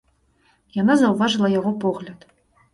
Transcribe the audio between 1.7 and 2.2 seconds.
погляд.